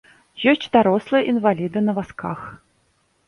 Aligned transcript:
Ёсць 0.51 0.69
дарослыя 0.75 1.21
інваліды 1.33 1.79
на 1.89 1.95
вазках. 1.99 2.39